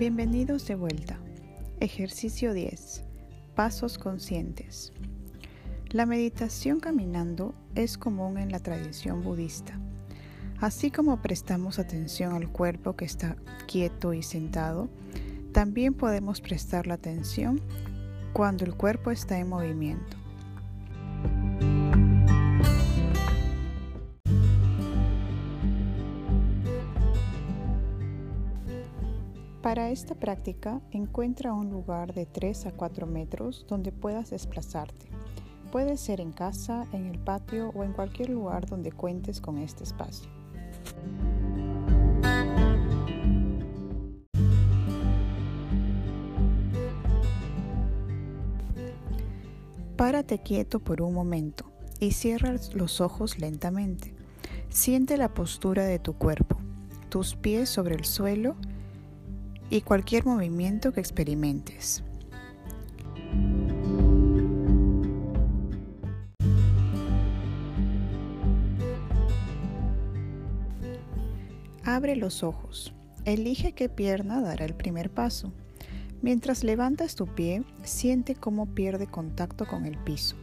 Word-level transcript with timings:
Bienvenidos 0.00 0.66
de 0.66 0.76
vuelta. 0.76 1.18
Ejercicio 1.78 2.54
10. 2.54 3.04
Pasos 3.54 3.98
conscientes. 3.98 4.94
La 5.90 6.06
meditación 6.06 6.80
caminando 6.80 7.52
es 7.74 7.98
común 7.98 8.38
en 8.38 8.50
la 8.50 8.60
tradición 8.60 9.22
budista. 9.22 9.78
Así 10.58 10.90
como 10.90 11.20
prestamos 11.20 11.78
atención 11.78 12.32
al 12.32 12.48
cuerpo 12.48 12.96
que 12.96 13.04
está 13.04 13.36
quieto 13.66 14.14
y 14.14 14.22
sentado, 14.22 14.88
también 15.52 15.92
podemos 15.92 16.40
prestar 16.40 16.86
la 16.86 16.94
atención 16.94 17.60
cuando 18.32 18.64
el 18.64 18.74
cuerpo 18.76 19.10
está 19.10 19.38
en 19.38 19.50
movimiento. 19.50 20.16
Para 29.62 29.90
esta 29.90 30.14
práctica, 30.14 30.80
encuentra 30.90 31.52
un 31.52 31.68
lugar 31.68 32.14
de 32.14 32.24
3 32.24 32.64
a 32.64 32.72
4 32.72 33.06
metros 33.06 33.66
donde 33.68 33.92
puedas 33.92 34.30
desplazarte. 34.30 35.10
Puede 35.70 35.98
ser 35.98 36.22
en 36.22 36.32
casa, 36.32 36.86
en 36.92 37.04
el 37.04 37.18
patio 37.18 37.70
o 37.74 37.84
en 37.84 37.92
cualquier 37.92 38.30
lugar 38.30 38.64
donde 38.64 38.90
cuentes 38.90 39.38
con 39.42 39.58
este 39.58 39.84
espacio. 39.84 40.30
Párate 49.98 50.38
quieto 50.38 50.80
por 50.80 51.02
un 51.02 51.12
momento 51.12 51.70
y 51.98 52.12
cierra 52.12 52.54
los 52.72 53.02
ojos 53.02 53.38
lentamente. 53.38 54.14
Siente 54.70 55.18
la 55.18 55.34
postura 55.34 55.84
de 55.84 55.98
tu 55.98 56.14
cuerpo, 56.14 56.56
tus 57.10 57.36
pies 57.36 57.68
sobre 57.68 57.94
el 57.96 58.06
suelo 58.06 58.56
y 59.70 59.82
cualquier 59.82 60.26
movimiento 60.26 60.92
que 60.92 61.00
experimentes. 61.00 62.02
Abre 71.84 72.16
los 72.16 72.42
ojos. 72.42 72.92
Elige 73.24 73.72
qué 73.72 73.88
pierna 73.88 74.40
dará 74.40 74.64
el 74.64 74.74
primer 74.74 75.10
paso. 75.10 75.52
Mientras 76.22 76.64
levantas 76.64 77.14
tu 77.14 77.26
pie, 77.26 77.62
siente 77.82 78.34
cómo 78.34 78.66
pierde 78.66 79.06
contacto 79.06 79.66
con 79.66 79.86
el 79.86 79.96
piso. 79.98 80.36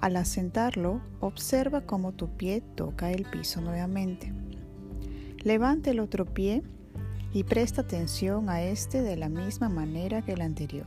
Al 0.00 0.16
asentarlo, 0.16 1.00
observa 1.20 1.82
cómo 1.82 2.12
tu 2.12 2.28
pie 2.36 2.62
toca 2.74 3.10
el 3.10 3.24
piso 3.24 3.60
nuevamente. 3.60 4.32
Levanta 5.42 5.90
el 5.90 6.00
otro 6.00 6.26
pie 6.26 6.62
y 7.36 7.44
presta 7.44 7.82
atención 7.82 8.48
a 8.48 8.62
este 8.62 9.02
de 9.02 9.14
la 9.14 9.28
misma 9.28 9.68
manera 9.68 10.22
que 10.22 10.32
el 10.32 10.40
anterior. 10.40 10.86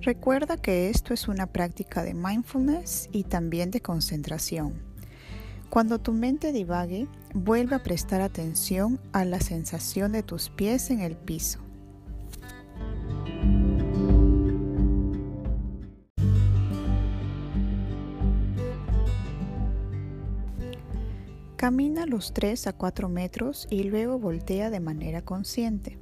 Recuerda 0.00 0.56
que 0.56 0.90
esto 0.90 1.12
es 1.12 1.26
una 1.26 1.48
práctica 1.48 2.04
de 2.04 2.14
mindfulness 2.14 3.08
y 3.10 3.24
también 3.24 3.72
de 3.72 3.80
concentración. 3.80 4.74
Cuando 5.70 5.98
tu 5.98 6.12
mente 6.12 6.52
divague, 6.52 7.08
vuelve 7.34 7.74
a 7.74 7.82
prestar 7.82 8.20
atención 8.20 9.00
a 9.12 9.24
la 9.24 9.40
sensación 9.40 10.12
de 10.12 10.22
tus 10.22 10.50
pies 10.50 10.90
en 10.90 11.00
el 11.00 11.16
piso. 11.16 11.67
Camina 21.58 22.06
los 22.06 22.32
3 22.34 22.68
a 22.68 22.72
4 22.72 23.08
metros 23.08 23.66
y 23.68 23.82
luego 23.82 24.20
voltea 24.20 24.70
de 24.70 24.78
manera 24.78 25.22
consciente. 25.22 25.98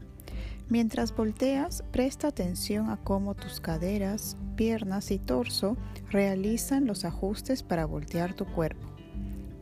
Mientras 0.69 1.17
volteas, 1.17 1.83
presta 1.93 2.29
atención 2.29 2.91
a 2.91 2.99
cómo 2.99 3.35
tus 3.35 3.59
caderas, 3.61 4.37
piernas 4.55 5.11
y 5.11 5.19
torso 5.19 5.79
realizan 6.11 6.85
los 6.85 7.07
ajustes 7.07 7.63
para 7.63 7.87
voltear 7.87 8.35
tu 8.35 8.45
cuerpo. 8.45 8.87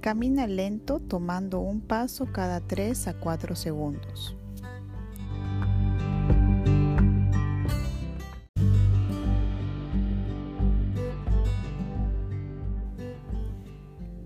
Camina 0.01 0.49
lento 0.49 0.99
tomando 0.99 1.61
un 1.61 1.81
paso 1.81 2.27
cada 2.27 2.59
3 2.59 3.07
a 3.07 3.15
4 3.15 3.55
segundos. 3.55 4.34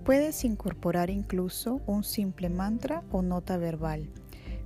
Puedes 0.08 0.42
incorporar 0.46 1.10
incluso 1.10 1.82
un 1.86 2.02
simple 2.02 2.48
mantra 2.48 3.04
o 3.10 3.20
nota 3.20 3.58
verbal. 3.58 4.08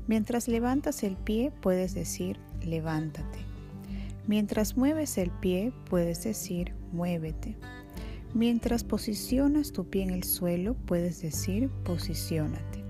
Mientras 0.07 0.47
levantas 0.47 1.03
el 1.03 1.17
pie 1.17 1.51
puedes 1.61 1.95
decir 1.95 2.39
levántate. 2.65 3.41
Mientras 4.29 4.77
mueves 4.77 5.19
el 5.19 5.33
pie 5.33 5.73
puedes 5.91 6.23
decir 6.23 6.77
muévete. 6.93 7.57
Mientras 8.35 8.85
posicionas 8.85 9.73
tu 9.73 9.91
pie 9.91 10.05
en 10.05 10.11
el 10.11 10.23
suelo 10.23 10.75
puedes 10.87 11.21
decir 11.21 11.71
posiciónate. 11.83 12.82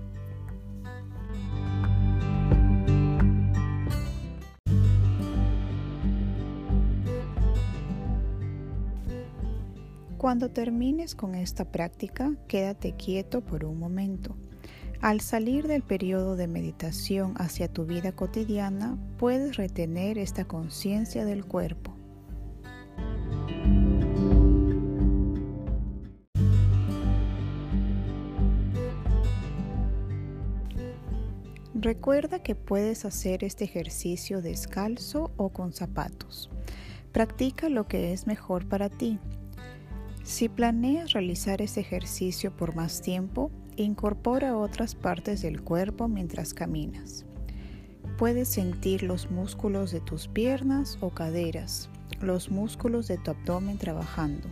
Cuando 10.23 10.49
termines 10.49 11.15
con 11.15 11.35
esta 11.35 11.65
práctica, 11.65 12.33
quédate 12.47 12.93
quieto 12.93 13.41
por 13.41 13.65
un 13.65 13.77
momento. 13.77 14.37
Al 15.01 15.19
salir 15.19 15.67
del 15.67 15.83
periodo 15.83 16.37
de 16.37 16.47
meditación 16.47 17.33
hacia 17.35 17.67
tu 17.67 17.85
vida 17.85 18.13
cotidiana, 18.13 18.97
puedes 19.17 19.57
retener 19.57 20.17
esta 20.17 20.45
conciencia 20.45 21.25
del 21.25 21.43
cuerpo. 21.43 21.93
Recuerda 31.73 32.41
que 32.41 32.55
puedes 32.55 33.03
hacer 33.03 33.43
este 33.43 33.65
ejercicio 33.65 34.41
descalzo 34.41 35.33
o 35.35 35.49
con 35.49 35.73
zapatos. 35.73 36.49
Practica 37.11 37.67
lo 37.67 37.89
que 37.89 38.13
es 38.13 38.25
mejor 38.25 38.69
para 38.69 38.87
ti 38.87 39.19
si 40.23 40.47
planeas 40.47 41.11
realizar 41.11 41.61
este 41.61 41.81
ejercicio 41.81 42.55
por 42.55 42.75
más 42.75 43.01
tiempo, 43.01 43.51
incorpora 43.75 44.57
otras 44.57 44.95
partes 44.95 45.41
del 45.41 45.61
cuerpo 45.61 46.07
mientras 46.07 46.53
caminas. 46.53 47.25
Puedes 48.17 48.47
sentir 48.47 49.03
los 49.03 49.29
músculos 49.29 49.91
de 49.91 49.99
tus 49.99 50.29
piernas 50.29 50.97
o 51.01 51.09
caderas, 51.09 51.89
los 52.21 52.49
músculos 52.49 53.07
de 53.07 53.17
tu 53.17 53.31
abdomen 53.31 53.77
trabajando. 53.77 54.47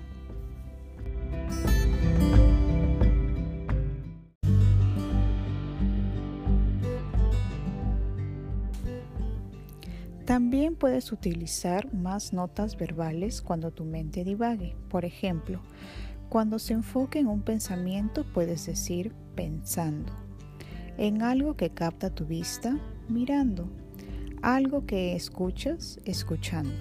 También 10.32 10.78
puedes 10.78 11.12
utilizar 11.12 11.94
más 11.94 12.32
notas 12.32 12.78
verbales 12.78 13.42
cuando 13.42 13.72
tu 13.72 13.84
mente 13.84 14.24
divague. 14.24 14.78
Por 14.88 15.04
ejemplo, 15.04 15.60
cuando 16.30 16.58
se 16.58 16.72
enfoque 16.72 17.20
en 17.20 17.28
un 17.28 17.42
pensamiento 17.42 18.24
puedes 18.24 18.66
decir 18.66 19.14
pensando. 19.36 20.14
En 20.98 21.22
algo 21.22 21.58
que 21.58 21.72
capta 21.72 22.16
tu 22.16 22.26
vista, 22.26 22.80
mirando. 23.10 23.70
Algo 24.42 24.86
que 24.86 25.18
escuchas, 25.18 26.00
escuchando. 26.06 26.80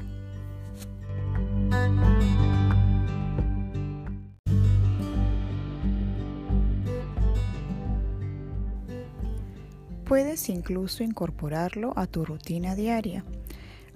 Puedes 10.10 10.48
incluso 10.48 11.04
incorporarlo 11.04 11.92
a 11.94 12.08
tu 12.08 12.24
rutina 12.24 12.74
diaria 12.74 13.24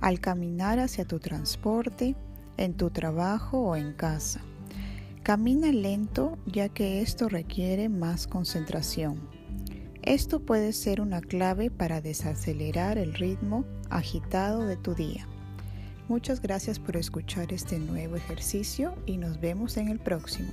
al 0.01 0.21
caminar 0.21 0.79
hacia 0.79 1.05
tu 1.05 1.19
transporte, 1.19 2.15
en 2.57 2.75
tu 2.75 2.91
trabajo 2.91 3.59
o 3.59 3.75
en 3.75 3.95
casa. 3.95 4.41
Camina 5.25 5.73
lento 5.73 6.39
ya 6.47 6.69
que 6.69 7.03
esto 7.03 7.29
requiere 7.29 7.89
más 7.89 8.29
concentración. 8.29 9.29
Esto 10.03 10.39
puede 10.39 10.73
ser 10.73 11.01
una 11.01 11.21
clave 11.21 11.73
para 11.73 12.01
desacelerar 12.01 12.97
el 12.97 13.15
ritmo 13.15 13.65
agitado 13.91 14.65
de 14.67 14.77
tu 14.77 14.95
día. 14.95 15.27
Muchas 16.07 16.41
gracias 16.41 16.79
por 16.79 16.97
escuchar 16.97 17.53
este 17.53 17.81
nuevo 17.81 18.15
ejercicio 18.15 18.95
y 19.05 19.17
nos 19.17 19.41
vemos 19.41 19.77
en 19.79 19.89
el 19.89 19.99
próximo. 19.99 20.53